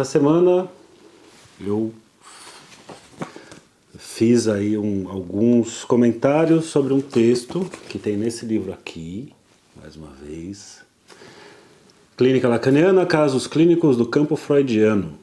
[0.00, 0.68] essa semana
[1.60, 1.92] eu
[3.98, 9.32] fiz aí um, alguns comentários sobre um texto que tem nesse livro aqui,
[9.74, 10.84] mais uma vez.
[12.16, 15.18] Clínica Lacaniana, Casos Clínicos do Campo Freudiano,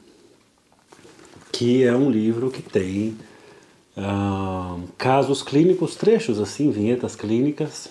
[1.50, 3.16] que é um livro que tem
[4.98, 7.88] casos clínicos, trechos assim, vinhetas clínicas,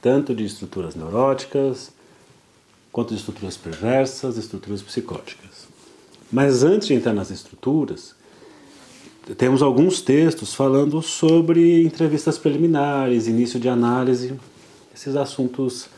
[0.00, 1.90] tanto de estruturas neuróticas,
[2.92, 5.67] quanto de estruturas perversas, estruturas psicóticas.
[6.30, 8.14] Mas antes de entrar nas estruturas,
[9.36, 14.34] temos alguns textos falando sobre entrevistas preliminares, início de análise,
[14.94, 15.88] esses assuntos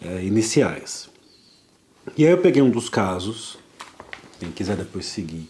[0.00, 1.08] é, iniciais.
[2.16, 3.58] E aí eu peguei um dos casos,
[4.38, 5.48] quem quiser depois seguir,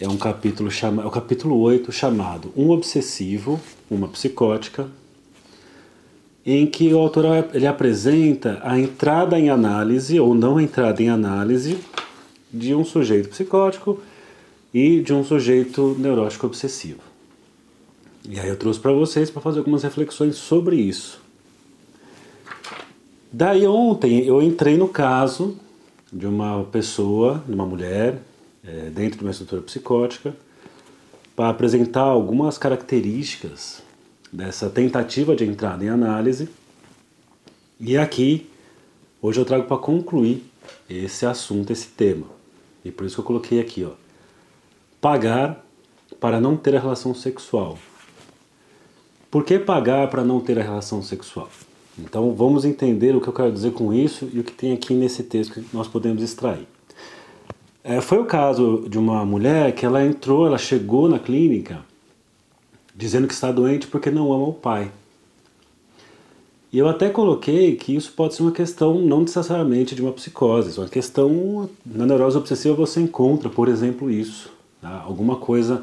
[0.00, 4.88] é um capítulo chama, é o capítulo 8 chamado Um obsessivo, uma psicótica,
[6.44, 11.78] em que o autor ele apresenta a entrada em análise ou não entrada em análise
[12.52, 14.00] de um sujeito psicótico
[14.72, 17.00] e de um sujeito neurótico obsessivo.
[18.28, 21.20] E aí eu trouxe para vocês para fazer algumas reflexões sobre isso.
[23.32, 25.56] Daí ontem eu entrei no caso
[26.12, 28.20] de uma pessoa, de uma mulher,
[28.64, 30.34] é, dentro de uma estrutura psicótica,
[31.34, 33.82] para apresentar algumas características
[34.32, 36.48] dessa tentativa de entrada em análise.
[37.78, 38.48] E aqui,
[39.22, 40.44] hoje eu trago para concluir
[40.88, 42.39] esse assunto, esse tema.
[42.84, 43.92] E por isso que eu coloquei aqui, ó.
[45.00, 45.64] Pagar
[46.18, 47.78] para não ter a relação sexual.
[49.30, 51.48] Por que pagar para não ter a relação sexual?
[51.98, 54.94] Então vamos entender o que eu quero dizer com isso e o que tem aqui
[54.94, 56.66] nesse texto que nós podemos extrair.
[57.82, 61.84] É, foi o caso de uma mulher que ela entrou, ela chegou na clínica
[62.94, 64.90] dizendo que está doente porque não ama o pai.
[66.72, 70.78] E eu até coloquei que isso pode ser uma questão não necessariamente de uma psicose,
[70.78, 74.52] uma questão na neurose obsessiva você encontra, por exemplo, isso.
[74.80, 75.02] Tá?
[75.04, 75.82] Alguma coisa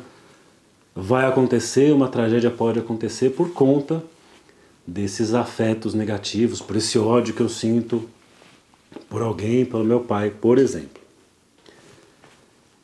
[0.95, 4.01] vai acontecer, uma tragédia pode acontecer por conta
[4.85, 8.07] desses afetos negativos, por esse ódio que eu sinto
[9.09, 11.01] por alguém, pelo meu pai, por exemplo.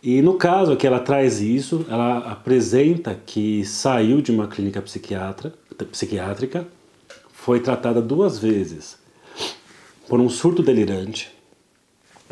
[0.03, 6.67] E no caso que ela traz isso, ela apresenta que saiu de uma clínica psiquiátrica,
[7.43, 8.97] foi tratada duas vezes
[10.07, 11.29] por um surto delirante.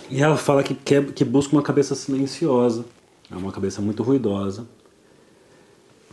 [0.10, 2.86] E ela fala que, quer, que busca uma cabeça silenciosa,
[3.30, 4.66] é uma cabeça muito ruidosa.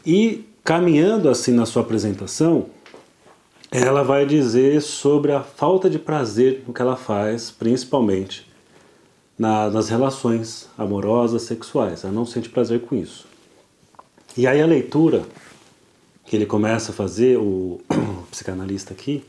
[0.05, 2.67] E caminhando assim na sua apresentação,
[3.71, 8.51] ela vai dizer sobre a falta de prazer no que ela faz, principalmente
[9.39, 12.03] na, nas relações amorosas, sexuais.
[12.03, 13.29] Ela não sente prazer com isso.
[14.37, 15.23] E aí a leitura
[16.27, 17.81] que ele começa a fazer, o,
[18.39, 19.25] psicanalista aqui,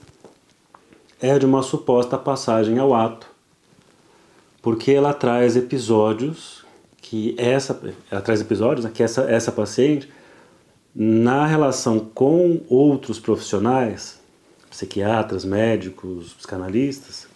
[1.20, 3.28] é de uma suposta passagem ao ato,
[4.62, 6.64] porque ela traz episódios
[7.02, 7.80] que essa,
[8.12, 10.08] ela traz episódios né, que essa, essa paciente,
[10.94, 14.20] na relação com outros profissionais,
[14.70, 17.28] psiquiatras, médicos, psicanalistas,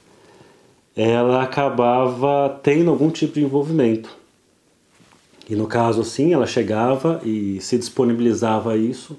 [0.96, 4.16] ela acabava tendo algum tipo de envolvimento.
[5.50, 9.18] E no caso, assim, ela chegava e se disponibilizava a isso,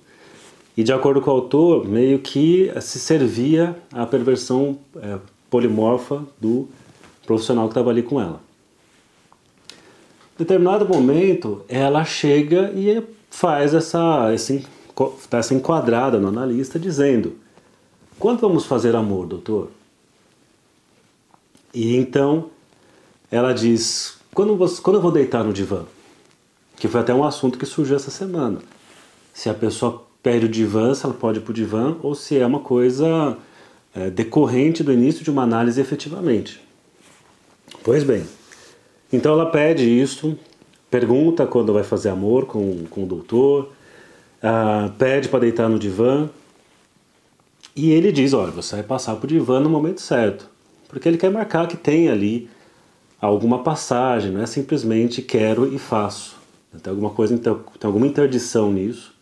[0.77, 5.19] e de acordo com o autor, meio que se servia a perversão é,
[5.49, 6.69] polimorfa do
[7.25, 8.41] profissional que estava ali com ela.
[10.35, 17.37] Em determinado momento, ela chega e faz essa, está essa enquadrada no analista, dizendo:
[18.19, 19.71] Quando vamos fazer amor, doutor?
[21.73, 22.51] E então
[23.31, 25.85] ela diz: quando, você, quando eu vou deitar no divã?
[26.77, 28.59] Que foi até um assunto que surgiu essa semana.
[29.33, 32.37] Se a pessoa pede o divã, se ela pode ir para o divã, ou se
[32.37, 33.39] é uma coisa
[33.95, 36.61] é, decorrente do início de uma análise efetivamente.
[37.85, 38.27] Pois bem,
[39.13, 40.37] então ela pede isso,
[40.91, 43.73] pergunta quando vai fazer amor com, com o doutor,
[44.43, 46.29] uh, pede para deitar no divã,
[47.77, 50.49] e ele diz: olha, você vai passar para o divã no momento certo
[50.95, 52.49] porque ele quer marcar que tem ali
[53.21, 56.37] alguma passagem, não é simplesmente quero e faço.
[56.83, 59.14] Tem alguma coisa, tem alguma interdição nisso.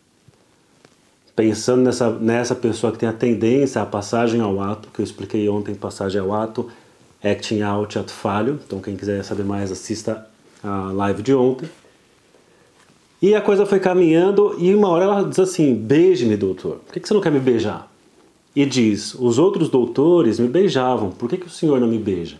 [1.35, 5.49] Pensando nessa, nessa pessoa que tem a tendência à passagem ao ato, que eu expliquei
[5.49, 6.69] ontem, passagem ao ato,
[7.23, 8.59] acting out, ato falho.
[8.65, 10.27] Então quem quiser saber mais, assista
[10.63, 11.69] a live de ontem.
[13.21, 17.07] E a coisa foi caminhando e uma hora ela diz assim, beije-me doutor, por que
[17.07, 17.93] você não quer me beijar?
[18.55, 22.37] e diz: Os outros doutores me beijavam, por que, que o senhor não me beija?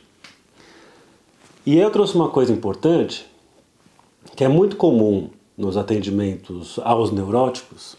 [1.66, 3.26] E eu trouxe uma coisa importante,
[4.36, 7.96] que é muito comum nos atendimentos aos neuróticos,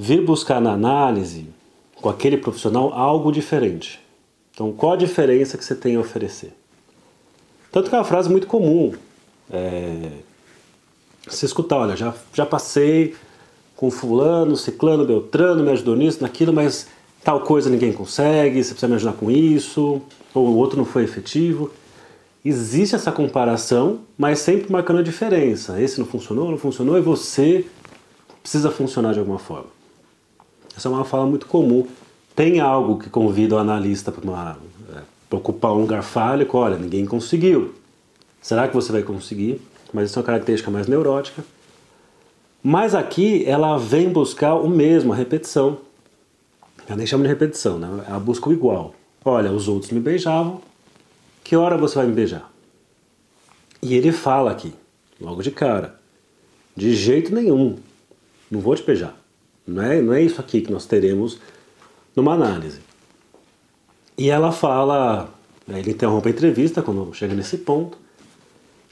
[0.00, 1.46] vir buscar na análise
[1.94, 4.00] com aquele profissional algo diferente.
[4.50, 6.54] Então, qual a diferença que você tem a oferecer?
[7.70, 8.92] Tanto que é uma frase muito comum.
[9.52, 10.10] É,
[11.28, 13.14] se escutar, olha, já, já passei
[13.76, 16.88] com fulano, ciclano, beltrano, me ajudou nisso, naquilo, mas
[17.22, 20.00] tal coisa ninguém consegue, você precisa me ajudar com isso,
[20.32, 21.70] ou o outro não foi efetivo.
[22.42, 25.78] Existe essa comparação, mas sempre marcando a diferença.
[25.80, 27.66] Esse não funcionou, não funcionou, e você
[28.42, 29.79] precisa funcionar de alguma forma.
[30.80, 31.86] Essa é uma fala muito comum.
[32.34, 34.56] Tem algo que convida o analista para
[34.96, 37.74] é, ocupar um lugar fálico, olha, ninguém conseguiu.
[38.40, 39.60] Será que você vai conseguir?
[39.92, 41.44] Mas isso é uma característica mais neurótica.
[42.62, 45.76] Mas aqui ela vem buscar o mesmo, a repetição.
[46.88, 48.02] Eu nem chamo de repetição, né?
[48.08, 48.94] Ela busca o igual.
[49.22, 50.62] Olha, os outros me beijavam,
[51.44, 52.50] que hora você vai me beijar?
[53.82, 54.72] E ele fala aqui,
[55.20, 56.00] logo de cara,
[56.74, 57.76] de jeito nenhum,
[58.50, 59.19] não vou te beijar.
[59.66, 61.38] Não é, não é isso aqui que nós teremos
[62.14, 62.80] numa análise.
[64.16, 65.32] E ela fala,
[65.68, 67.96] ele interrompe a entrevista quando chega nesse ponto,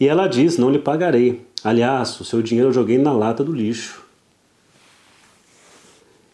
[0.00, 1.47] e ela diz: Não lhe pagarei.
[1.62, 4.03] Aliás, o seu dinheiro eu joguei na lata do lixo.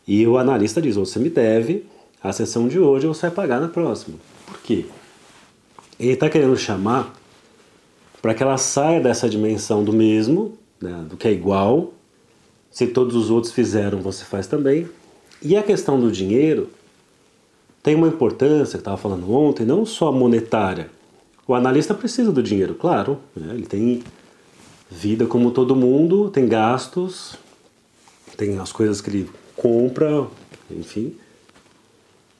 [0.07, 1.87] E o analista diz: Você me deve,
[2.23, 4.19] a sessão de hoje você vai pagar na próxima.
[4.47, 4.85] Por quê?
[5.99, 7.15] Ele está querendo chamar
[8.21, 11.93] para que ela saia dessa dimensão do mesmo, né, do que é igual.
[12.75, 14.89] Se todos os outros fizeram, você faz também.
[15.41, 16.69] E a questão do dinheiro
[17.81, 20.91] tem uma importância, que estava falando ontem, não só monetária.
[21.47, 23.21] O analista precisa do dinheiro, claro.
[23.37, 24.03] Né, ele tem
[24.91, 27.37] vida como todo mundo, tem gastos,
[28.37, 30.27] tem as coisas que ele compra,
[30.69, 31.17] enfim.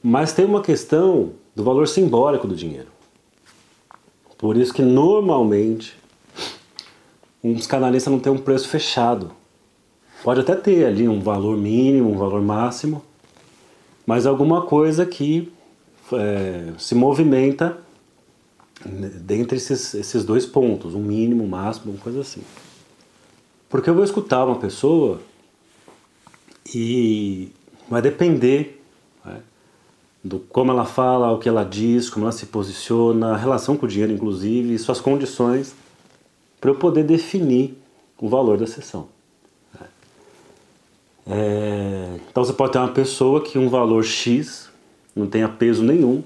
[0.03, 2.89] Mas tem uma questão do valor simbólico do dinheiro.
[4.37, 5.97] Por isso que normalmente
[7.43, 9.31] um psicanalista não tem um preço fechado.
[10.25, 13.05] Pode até ter ali um valor mínimo, um valor máximo,
[14.07, 15.53] mas alguma coisa que
[16.15, 17.77] é, se movimenta
[18.87, 22.41] dentre esses, esses dois pontos, um mínimo, um máximo, uma coisa assim.
[23.69, 25.21] Porque eu vou escutar uma pessoa
[26.75, 27.53] e
[27.87, 28.83] vai depender
[29.23, 29.43] né,
[30.25, 33.85] do como ela fala, o que ela diz, como ela se posiciona, a relação com
[33.85, 35.75] o dinheiro, inclusive, suas condições,
[36.59, 37.77] para eu poder definir
[38.19, 39.13] o valor da sessão.
[41.27, 44.69] É, então você pode ter uma pessoa que um valor X
[45.17, 46.23] não tenha peso nenhum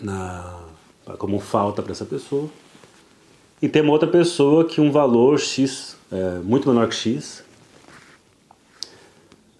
[0.00, 0.60] na,
[1.18, 2.48] como falta para essa pessoa,
[3.60, 7.42] e tem uma outra pessoa que um valor X, é, muito menor que X,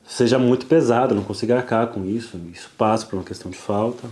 [0.06, 4.08] seja muito pesada, não consiga arcar com isso, isso passa por uma questão de falta.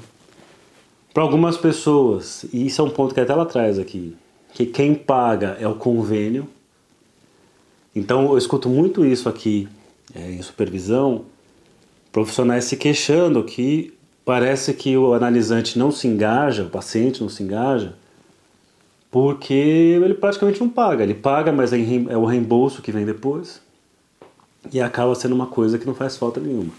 [1.13, 4.17] Para algumas pessoas, e isso é um ponto que até ela traz aqui,
[4.53, 6.49] que quem paga é o convênio.
[7.95, 9.69] Então eu escuto muito isso aqui
[10.13, 11.25] é, em supervisão,
[12.11, 17.43] profissionais se queixando que parece que o analisante não se engaja, o paciente não se
[17.43, 17.95] engaja,
[19.11, 21.05] porque ele praticamente não paga.
[21.05, 21.79] Ele paga, mas é,
[22.09, 23.63] é o reembolso que vem depois
[24.73, 26.73] e acaba sendo uma coisa que não faz falta nenhuma.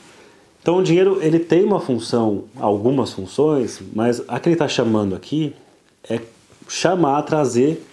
[0.61, 5.15] Então o dinheiro ele tem uma função, algumas funções, mas a que ele está chamando
[5.15, 5.53] aqui
[6.09, 6.19] é
[6.67, 7.85] chamar, trazer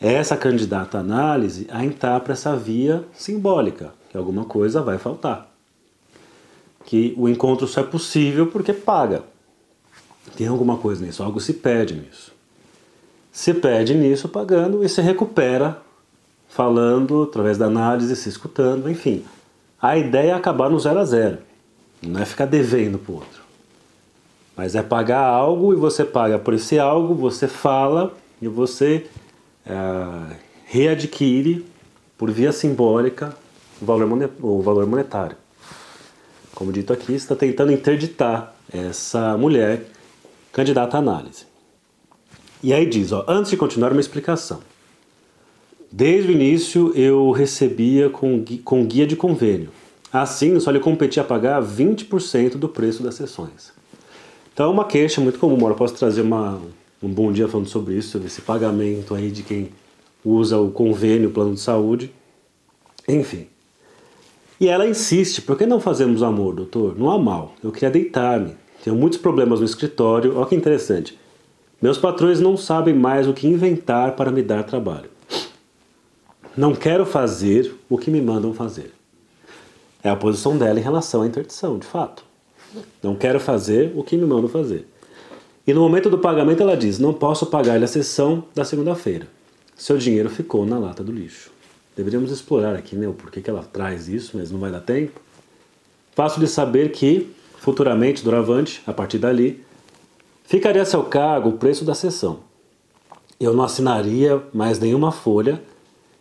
[0.00, 5.52] essa candidata à análise a entrar para essa via simbólica, que alguma coisa vai faltar.
[6.84, 9.22] Que o encontro só é possível porque paga.
[10.36, 12.32] Tem alguma coisa nisso, algo se perde nisso.
[13.32, 15.80] Se perde nisso pagando e se recupera
[16.48, 19.24] falando através da análise, se escutando, enfim.
[19.80, 21.38] A ideia é acabar no zero a zero,
[22.02, 23.42] não é ficar devendo para o outro.
[24.56, 28.12] Mas é pagar algo e você paga por esse algo, você fala
[28.42, 29.06] e você
[29.64, 31.64] é, readquire
[32.16, 33.36] por via simbólica
[33.80, 35.36] o valor, o valor monetário.
[36.54, 39.86] Como dito aqui, está tentando interditar essa mulher
[40.52, 41.46] candidata à análise.
[42.62, 44.60] E aí diz, ó, antes de continuar, uma explicação.
[45.90, 49.70] Desde o início eu recebia com, com guia de convênio.
[50.12, 53.72] Assim, só lhe competia pagar 20% do preço das sessões.
[54.52, 55.56] Então é uma queixa muito comum.
[55.56, 56.60] Agora posso trazer uma,
[57.02, 59.70] um bom dia falando sobre isso, sobre esse pagamento aí de quem
[60.24, 62.12] usa o convênio, o plano de saúde.
[63.06, 63.46] Enfim.
[64.60, 66.98] E ela insiste, por que não fazemos amor, doutor?
[66.98, 67.54] Não há mal.
[67.62, 68.56] Eu queria deitar-me.
[68.82, 70.36] Tenho muitos problemas no escritório.
[70.36, 71.18] Olha que interessante.
[71.80, 75.10] Meus patrões não sabem mais o que inventar para me dar trabalho.
[76.56, 78.92] Não quero fazer o que me mandam fazer.
[80.02, 82.24] É a posição dela em relação à interdição, de fato.
[83.00, 84.88] Não quero fazer o que me mandam fazer.
[85.64, 89.28] E no momento do pagamento ela diz: Não posso pagar-lhe a sessão da segunda-feira.
[89.76, 91.52] Seu dinheiro ficou na lata do lixo.
[91.98, 95.20] Deveríamos explorar aqui né, o porquê que ela traz isso, mas não vai dar tempo.
[96.14, 99.64] Faço de saber que, futuramente, doravante, a partir dali,
[100.44, 102.38] ficaria a seu cargo o preço da sessão.
[103.40, 105.60] eu não assinaria mais nenhuma folha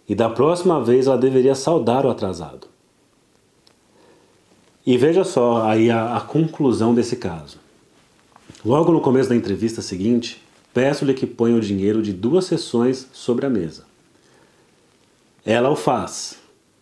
[0.09, 2.67] e da próxima vez ela deveria saudar o atrasado.
[4.83, 7.59] E veja só aí a, a conclusão desse caso.
[8.65, 10.41] Logo no começo da entrevista seguinte,
[10.73, 13.86] peço-lhe que ponha o dinheiro de duas sessões sobre a mesa.
[15.47, 16.37] Ela o faz.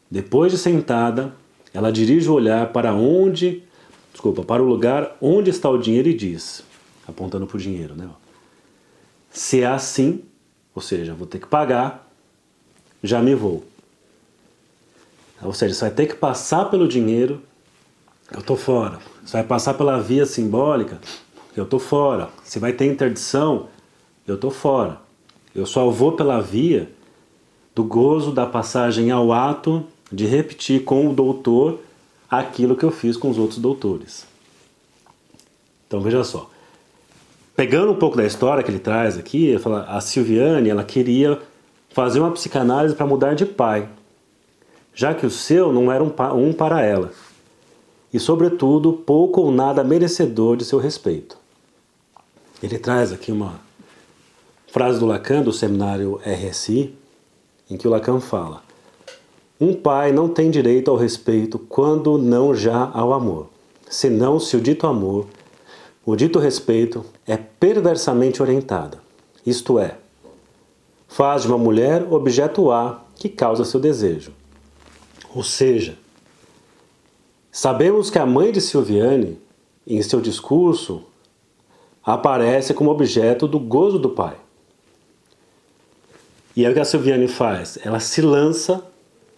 [0.10, 1.36] Depois de sentada,
[1.72, 3.62] ela dirige o olhar para onde,
[4.12, 6.64] desculpa, para o lugar onde está o dinheiro e diz,
[7.08, 8.10] apontando para o dinheiro, né?
[9.30, 10.24] Se é assim,
[10.74, 12.10] ou seja, vou ter que pagar,
[13.04, 13.64] já me vou.
[15.44, 17.44] Ou seja, você vai ter que passar pelo dinheiro,
[18.32, 18.98] eu tô fora.
[19.24, 21.00] Você vai passar pela via simbólica,
[21.56, 22.30] eu tô fora.
[22.44, 23.68] Se vai ter interdição,
[24.28, 25.00] eu tô fora.
[25.54, 26.90] Eu só vou pela via
[27.76, 31.80] do gozo da passagem ao ato de repetir com o doutor
[32.30, 34.26] aquilo que eu fiz com os outros doutores.
[35.86, 36.50] Então veja só.
[37.56, 41.42] Pegando um pouco da história que ele traz aqui, fala, a Silviane ela queria
[41.90, 43.88] fazer uma psicanálise para mudar de pai,
[44.94, 47.12] já que o seu não era um, um para ela,
[48.14, 51.38] e sobretudo pouco ou nada merecedor de seu respeito.
[52.62, 53.60] Ele traz aqui uma
[54.68, 56.94] frase do Lacan do seminário RSI,
[57.70, 58.62] em que o Lacan fala:
[59.60, 63.50] Um pai não tem direito ao respeito quando não já ao amor,
[63.90, 65.28] senão se o dito amor,
[66.06, 68.98] o dito respeito é perversamente orientado,
[69.46, 69.98] isto é,
[71.08, 74.32] faz de uma mulher objeto A que causa seu desejo.
[75.34, 75.98] Ou seja,
[77.52, 79.40] sabemos que a mãe de Silviane,
[79.88, 81.04] em seu discurso,
[82.04, 84.36] aparece como objeto do gozo do pai.
[86.56, 87.78] E é o que a Silviane faz?
[87.84, 88.84] Ela se lança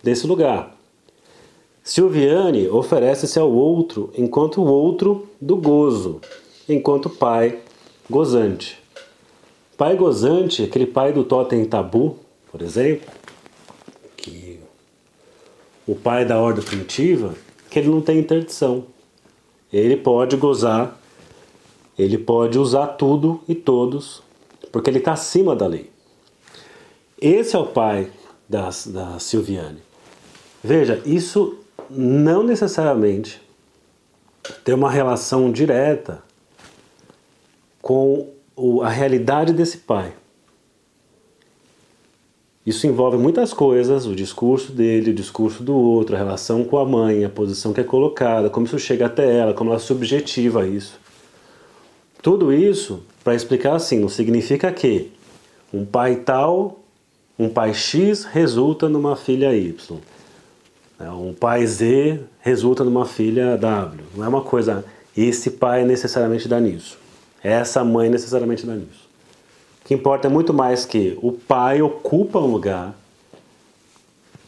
[0.04, 0.76] desse lugar.
[1.84, 6.22] Silviane oferece-se ao outro enquanto o outro do gozo,
[6.68, 7.60] enquanto pai
[8.10, 8.78] gozante.
[9.78, 12.18] Pai gozante, aquele pai do totem tabu,
[12.52, 13.08] por exemplo,
[14.16, 14.60] que
[15.88, 17.34] o pai da ordem primitiva,
[17.70, 18.86] que ele não tem interdição.
[19.72, 20.98] Ele pode gozar
[21.98, 24.22] ele pode usar tudo e todos,
[24.72, 25.90] porque ele está acima da lei.
[27.20, 28.12] Esse é o pai
[28.48, 29.82] da, da Silviane.
[30.64, 31.58] Veja, isso
[31.90, 33.42] não necessariamente
[34.64, 36.22] tem uma relação direta
[37.82, 40.14] com o, a realidade desse pai.
[42.66, 46.86] Isso envolve muitas coisas, o discurso dele, o discurso do outro, a relação com a
[46.86, 51.00] mãe, a posição que é colocada, como isso chega até ela, como ela subjetiva isso.
[52.22, 55.12] Tudo isso para explicar assim, não significa que
[55.74, 56.84] um pai tal,
[57.38, 59.98] um pai X resulta numa filha Y.
[61.00, 61.10] Né?
[61.12, 64.04] Um pai Z resulta numa filha W.
[64.16, 64.84] Não é uma coisa,
[65.16, 66.98] esse pai necessariamente dá nisso.
[67.44, 69.08] Essa mãe necessariamente dá nisso.
[69.82, 72.96] O que importa é muito mais que o pai ocupa um lugar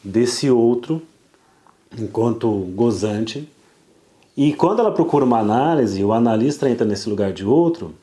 [0.03, 1.01] desse outro
[1.97, 3.47] enquanto gozante
[4.41, 7.93] e quando ela procura uma análise, o analista entra nesse lugar de outro,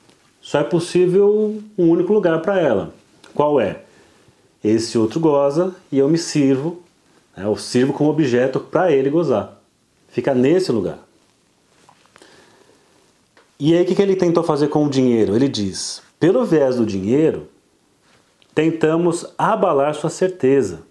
[0.42, 2.92] só é possível um único lugar para ela.
[3.34, 3.85] Qual é?
[4.66, 6.82] Esse outro goza e eu me sirvo,
[7.36, 9.60] né, eu sirvo como objeto para ele gozar.
[10.08, 10.98] Fica nesse lugar.
[13.58, 15.34] E aí o que, que ele tentou fazer com o dinheiro?
[15.34, 17.48] Ele diz: pelo viés do dinheiro,
[18.54, 20.86] tentamos abalar sua certeza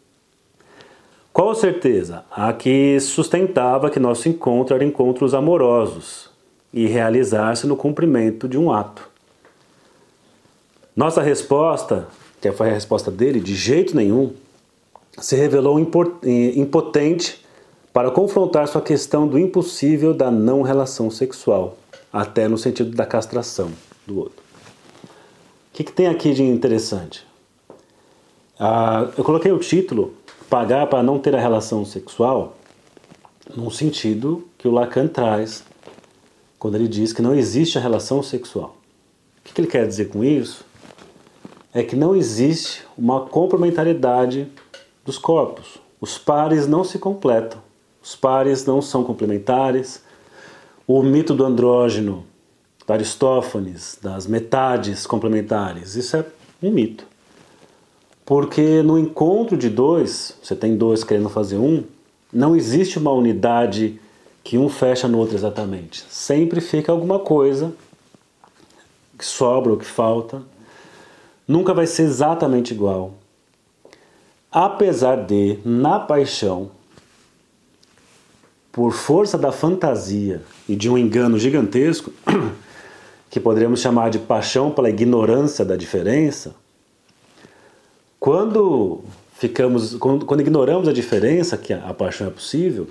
[1.35, 2.23] qual certeza?
[2.31, 6.29] A que sustentava que nosso encontro era encontros amorosos
[6.73, 9.09] e realizar-se no cumprimento de um ato.
[10.95, 12.07] Nossa resposta,
[12.51, 14.33] que foi a resposta dele, de jeito nenhum,
[15.17, 17.43] se revelou impotente
[17.93, 21.77] para confrontar sua questão do impossível da não relação sexual,
[22.11, 23.71] até no sentido da castração
[24.05, 24.43] do outro.
[25.03, 27.25] O que, que tem aqui de interessante?
[28.59, 30.13] Ah, eu coloquei o título
[30.49, 32.57] pagar para não ter a relação sexual,
[33.55, 35.63] num sentido que o Lacan traz
[36.59, 38.75] quando ele diz que não existe a relação sexual.
[39.39, 40.64] O que ele quer dizer com isso?
[41.75, 44.47] É que não existe uma complementariedade
[45.05, 45.77] dos corpos.
[45.99, 47.61] Os pares não se completam.
[48.01, 50.01] Os pares não são complementares.
[50.87, 52.25] O mito do andrógeno,
[52.87, 56.25] da Aristófanes, das metades complementares, isso é
[56.63, 57.05] um mito.
[58.25, 61.83] Porque no encontro de dois, você tem dois querendo fazer um,
[62.31, 63.99] não existe uma unidade
[64.45, 66.05] que um fecha no outro exatamente.
[66.09, 67.73] Sempre fica alguma coisa
[69.17, 70.41] que sobra ou que falta.
[71.47, 73.13] Nunca vai ser exatamente igual.
[74.51, 76.71] Apesar de, na paixão,
[78.71, 82.11] por força da fantasia e de um engano gigantesco,
[83.29, 86.55] que poderíamos chamar de paixão pela ignorância da diferença,
[88.19, 89.01] quando
[89.33, 92.87] ficamos, quando, quando ignoramos a diferença que a, a paixão é possível,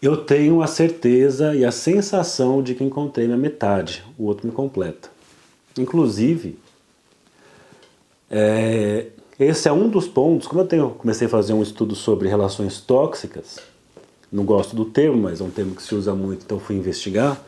[0.00, 4.52] eu tenho a certeza e a sensação de que encontrei minha metade, o outro me
[4.52, 5.10] completa.
[5.76, 6.56] Inclusive,
[8.30, 9.06] é,
[9.38, 10.46] esse é um dos pontos.
[10.46, 13.58] Como eu tenho, comecei a fazer um estudo sobre relações tóxicas,
[14.30, 17.40] não gosto do termo, mas é um termo que se usa muito, então fui investigar.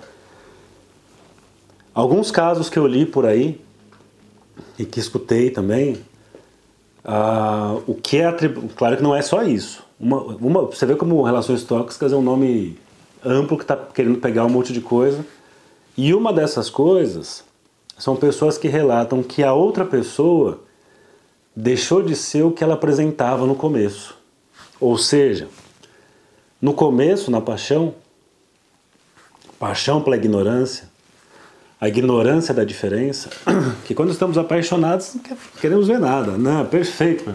[1.93, 3.61] Alguns casos que eu li por aí
[4.79, 6.01] e que escutei também,
[7.87, 8.33] o que é
[8.77, 9.85] claro que não é só isso.
[9.99, 12.79] Uma, uma, você vê como relações tóxicas é um nome
[13.25, 15.25] amplo que está querendo pegar um monte de coisa.
[15.97, 17.45] E uma dessas coisas
[17.99, 20.61] são pessoas que relatam que a outra pessoa
[21.55, 24.17] deixou de ser o que ela apresentava no começo.
[24.81, 25.49] Ou seja,
[26.61, 27.95] no começo, na paixão,
[29.59, 30.89] paixão pela ignorância,
[31.81, 33.31] a ignorância da diferença,
[33.85, 35.23] que quando estamos apaixonados não
[35.61, 36.37] queremos ver nada.
[36.37, 37.35] Não, perfeito.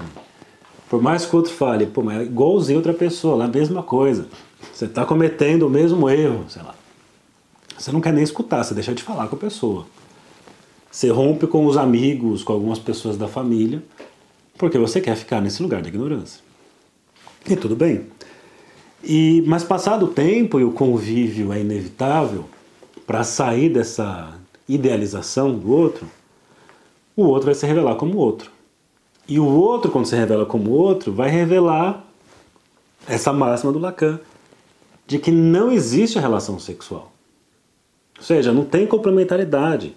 [0.90, 3.82] Por mais que o outro fale, pô, mas é igualzinho outra pessoa, é a mesma
[3.82, 4.28] coisa.
[4.72, 6.76] Você está cometendo o mesmo erro, sei lá.
[7.78, 9.86] Você não quer nem escutar, você deixa de falar com a pessoa.
[10.92, 13.84] Você rompe com os amigos, com algumas pessoas da família,
[14.58, 16.42] porque você quer ficar nesse lugar da ignorância.
[17.48, 18.08] E tudo bem.
[19.04, 22.46] E mas passado o tempo e o convívio é inevitável,
[23.06, 24.34] para sair dessa
[24.68, 26.08] idealização do outro,
[27.16, 28.50] o outro vai se revelar como outro.
[29.28, 32.04] E o outro, quando se revela como outro, vai revelar
[33.08, 34.20] essa máxima do Lacan
[35.08, 37.12] de que não existe a relação sexual.
[38.18, 39.96] Ou seja, não tem complementaridade.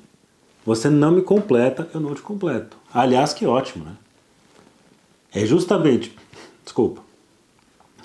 [0.67, 2.77] Você não me completa, eu não te completo.
[2.93, 3.93] Aliás, que ótimo, né?
[5.33, 6.17] É justamente,
[6.65, 7.03] desculpa,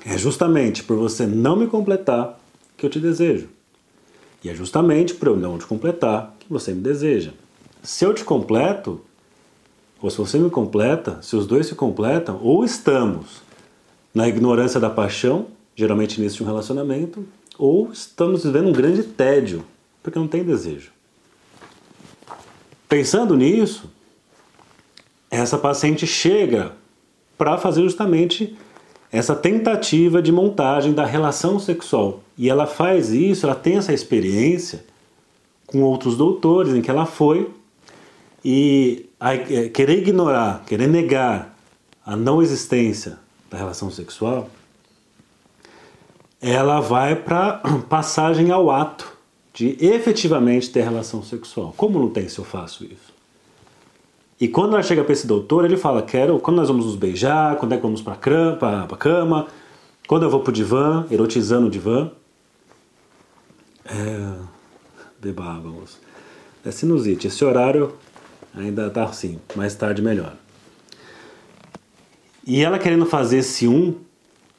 [0.05, 2.39] é justamente por você não me completar
[2.75, 3.47] que eu te desejo.
[4.43, 7.31] E é justamente por eu não te completar que você me deseja.
[7.81, 9.01] Se eu te completo,
[10.01, 13.41] ou se você me completa, se os dois se completam, ou estamos
[14.13, 17.25] na ignorância da paixão, geralmente início um relacionamento,
[17.57, 19.65] ou estamos vivendo um grande tédio,
[20.01, 20.91] porque não tem desejo.
[22.89, 23.89] Pensando nisso,
[25.31, 26.73] essa paciente chega
[27.37, 28.55] para fazer justamente
[29.11, 32.21] essa tentativa de montagem da relação sexual.
[32.37, 34.83] E ela faz isso, ela tem essa experiência
[35.67, 37.49] com outros doutores em que ela foi
[38.43, 41.55] e é, querer ignorar, querer negar
[42.05, 43.17] a não existência
[43.49, 44.49] da relação sexual,
[46.41, 49.15] ela vai para passagem ao ato
[49.53, 51.73] de efetivamente ter relação sexual.
[51.77, 53.12] Como não tem se eu faço isso?
[54.43, 57.55] E quando ela chega para esse doutor, ele fala: Quero, quando nós vamos nos beijar,
[57.55, 59.47] quando é que vamos para a cama,
[60.05, 62.11] quando eu vou para o divã, erotizando o divã.
[63.85, 64.33] É.
[65.17, 65.97] Bebávamos.
[66.65, 67.27] É sinusite.
[67.27, 67.93] Esse horário
[68.53, 70.33] ainda tá assim, mais tarde melhor.
[72.45, 73.95] E ela querendo fazer esse um,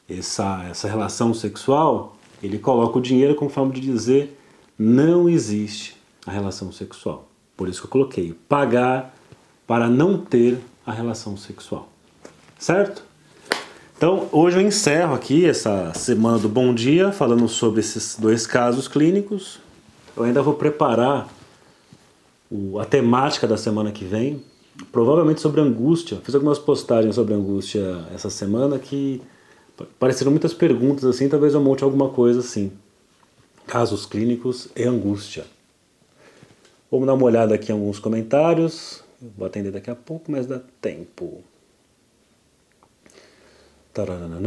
[0.09, 4.41] essa, essa relação sexual, ele coloca o dinheiro como forma de dizer:
[4.79, 5.95] não existe
[6.27, 7.29] a relação sexual.
[7.55, 9.14] Por isso que eu coloquei pagar
[9.67, 11.89] para não ter a relação sexual.
[12.59, 13.03] Certo?
[13.97, 18.89] Então, hoje eu encerro aqui essa semana do Bom Dia falando sobre esses dois casos
[18.89, 19.61] clínicos.
[20.17, 21.29] Eu ainda vou preparar
[22.51, 24.43] o, a temática da semana que vem,
[24.91, 26.19] provavelmente sobre angústia.
[26.23, 29.23] Fiz algumas postagens sobre angústia essa semana que
[29.99, 32.73] pareceram muitas perguntas assim, talvez eu monte alguma coisa assim.
[33.67, 35.47] Casos clínicos e angústia.
[36.91, 39.04] Vamos dar uma olhada aqui em alguns comentários.
[39.21, 41.43] Vou atender daqui a pouco, mas dá tempo.
[43.93, 44.41] Taranã.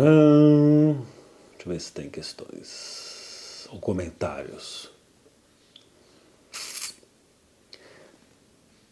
[1.51, 4.91] Deixa eu ver se tem questões ou comentários.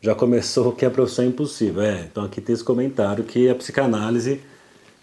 [0.02, 1.82] Já começou que a profissão é impossível.
[1.82, 4.42] É, então aqui tem esse comentário que a psicanálise,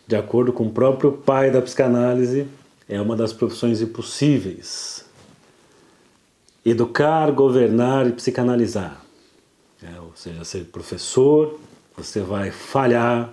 [0.06, 2.46] de acordo com o próprio pai da psicanálise,
[2.88, 5.04] é uma das profissões impossíveis.
[6.64, 9.01] Educar, governar e psicanalizar.
[9.82, 11.58] É, ou seja, ser professor,
[11.96, 13.32] você vai falhar,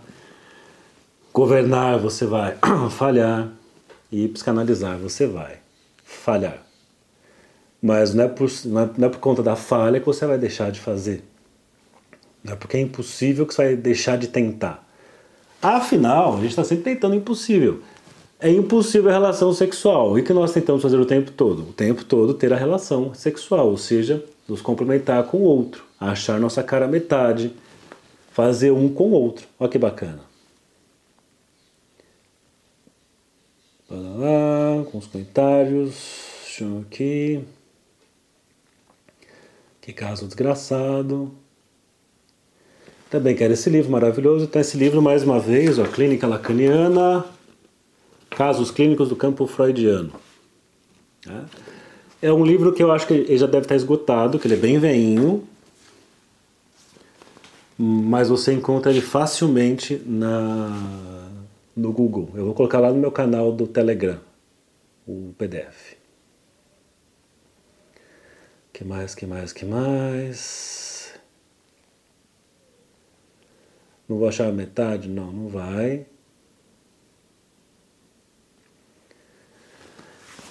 [1.34, 2.58] governar, você vai
[2.90, 3.52] falhar,
[4.12, 5.58] e psicanalizar, você vai
[6.04, 6.66] falhar.
[7.82, 10.38] Mas não é, por, não é, não é por conta da falha que você vai
[10.38, 11.24] deixar de fazer.
[12.44, 14.86] Não é porque é impossível que você vai deixar de tentar.
[15.62, 17.82] Afinal, a gente está sempre tentando impossível.
[18.40, 20.18] É impossível a relação sexual.
[20.18, 21.70] E que nós tentamos fazer o tempo todo?
[21.70, 26.40] O tempo todo ter a relação sexual, ou seja, nos complementar com o outro, achar
[26.40, 27.54] nossa cara metade,
[28.32, 29.48] fazer um com o outro.
[29.60, 30.22] Olha que bacana.
[33.90, 36.30] Lá, com os comentários.
[36.44, 37.44] Deixa aqui.
[39.82, 41.32] Que caso desgraçado.
[43.10, 44.46] Também quero esse livro maravilhoso.
[44.46, 47.26] Então, esse livro, mais uma vez, ó, Clínica Lacaniana,
[48.30, 50.14] Casos Clínicos do Campo Freudiano.
[52.22, 54.58] É um livro que eu acho que ele já deve estar esgotado, que ele é
[54.58, 55.48] bem veinho,
[57.82, 61.32] mas você encontra ele facilmente na,
[61.74, 62.30] no Google.
[62.36, 64.20] Eu vou colocar lá no meu canal do Telegram,
[65.08, 65.96] o PDF.
[68.74, 71.14] Que mais, que mais, que mais?
[74.10, 75.08] Não vou achar a metade?
[75.08, 76.06] Não, não vai.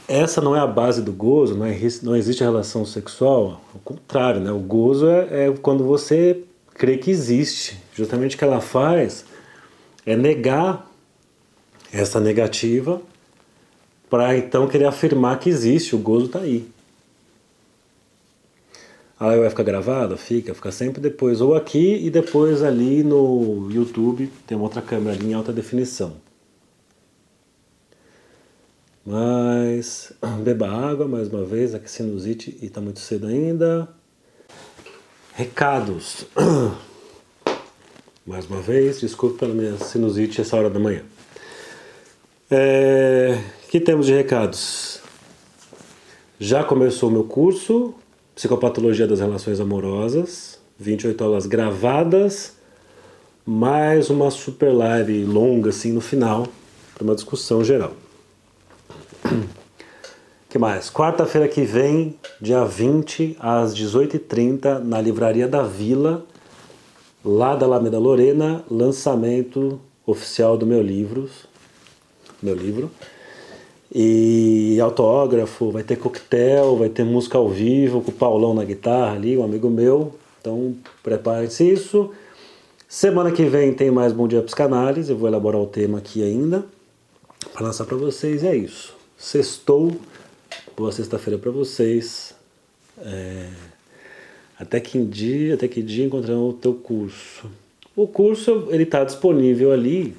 [0.08, 3.60] Essa não é a base do gozo, não, é, não existe relação sexual.
[3.74, 4.50] Ao contrário, né?
[4.50, 6.47] o gozo é, é quando você
[6.78, 7.78] crê que existe.
[7.94, 9.24] Justamente o que ela faz
[10.06, 10.88] é negar
[11.92, 13.02] essa negativa
[14.08, 16.66] para então querer afirmar que existe, o gozo está aí.
[19.20, 20.16] Aí vai ficar gravado?
[20.16, 25.16] Fica, fica sempre depois, ou aqui e depois ali no YouTube, tem uma outra câmera
[25.16, 26.16] ali em alta definição.
[29.04, 30.12] Mas
[30.42, 33.88] beba água mais uma vez, aqui sinusite e está muito cedo ainda.
[35.38, 36.26] Recados.
[38.26, 41.02] Mais uma vez, desculpe pela minha sinusite essa hora da manhã.
[42.50, 45.00] É, que temos de recados?
[46.40, 47.94] Já começou o meu curso
[48.34, 52.56] Psicopatologia das Relações Amorosas, 28 aulas gravadas,
[53.46, 56.48] mais uma super live longa assim no final,
[56.96, 57.92] para uma discussão geral.
[60.48, 60.88] que mais?
[60.88, 66.24] Quarta-feira que vem, dia 20, às 18h30, na Livraria da Vila,
[67.22, 71.28] lá da Alameda Lorena, lançamento oficial do meu livro,
[72.42, 72.90] meu livro.
[73.94, 79.16] E autógrafo, vai ter coquetel, vai ter música ao vivo com o Paulão na guitarra
[79.16, 80.14] ali, um amigo meu.
[80.40, 82.10] Então prepare-se isso.
[82.88, 86.64] Semana que vem tem mais Bom Dia Psicanálise, eu vou elaborar o tema aqui ainda
[87.52, 88.42] para lançar para vocês.
[88.42, 88.94] é isso.
[89.16, 89.92] Sextou,
[90.78, 92.34] boa sexta-feira para vocês.
[92.98, 93.48] É...
[94.58, 97.50] Até que dia, até que dia encontramos o teu curso.
[97.94, 100.16] O curso ele está disponível ali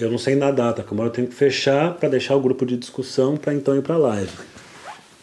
[0.00, 2.74] eu não sei na data, como eu tenho que fechar para deixar o grupo de
[2.76, 4.32] discussão para então ir para a live.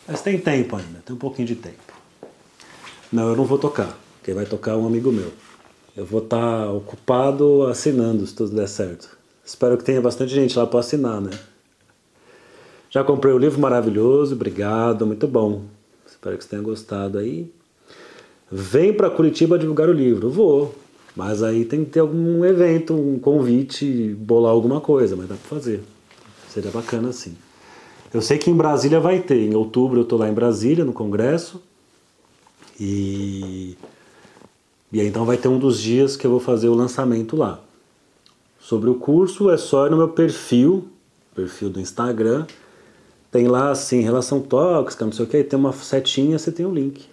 [0.07, 1.93] Mas tem tempo ainda, tem um pouquinho de tempo.
[3.11, 3.97] Não, eu não vou tocar.
[4.23, 5.33] Quem vai tocar é um amigo meu.
[5.95, 9.17] Eu vou estar tá ocupado assinando se tudo der certo.
[9.43, 11.31] Espero que tenha bastante gente lá para assinar, né?
[12.97, 15.65] Já comprei o livro maravilhoso, obrigado, muito bom.
[16.07, 17.47] Espero que você tenha gostado aí.
[18.51, 20.31] Vem para Curitiba divulgar o livro.
[20.31, 20.73] Vou.
[21.15, 25.47] Mas aí tem que ter algum evento, um convite, bolar alguma coisa, mas dá para
[25.47, 25.83] fazer.
[26.49, 27.37] Seria bacana assim.
[28.11, 29.43] Eu sei que em Brasília vai ter.
[29.43, 31.61] Em outubro eu estou lá em Brasília, no congresso.
[32.79, 33.77] E,
[34.91, 37.61] e aí então vai ter um dos dias que eu vou fazer o lançamento lá.
[38.59, 40.87] Sobre o curso é só ir no meu perfil,
[41.35, 42.47] perfil do Instagram.
[43.37, 46.69] Tem lá assim, relação tóxica, não sei o que, tem uma setinha, você tem o
[46.69, 47.05] um link.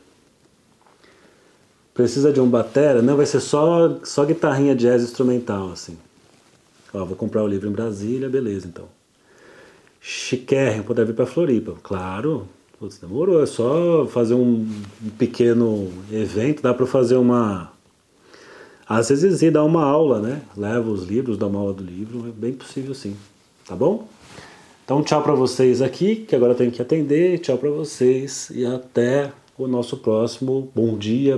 [1.92, 3.02] Precisa de um batera?
[3.02, 5.98] Não, vai ser só, só guitarrinha jazz instrumental, assim.
[6.94, 8.86] Ó, vou comprar o livro em Brasília, beleza, então.
[10.00, 11.74] Chiquérrimo, poder vir para Floripa.
[11.82, 14.66] Claro, putz, demorou, é só fazer um,
[15.18, 17.70] pequeno evento, dá para fazer uma...
[18.88, 20.40] Às vezes ir dar uma aula, né?
[20.56, 23.14] Leva os livros, dá uma aula do livro, é bem possível sim,
[23.66, 24.08] tá bom?
[24.84, 28.66] Então tchau para vocês aqui, que agora eu tenho que atender, tchau para vocês e
[28.66, 30.70] até o nosso próximo.
[30.74, 31.32] Bom Dia